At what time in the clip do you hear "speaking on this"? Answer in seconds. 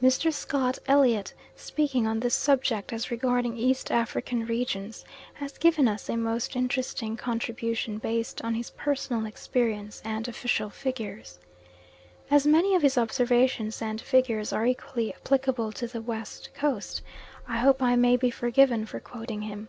1.56-2.36